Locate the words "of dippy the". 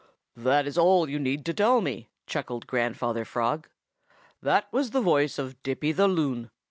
5.37-6.07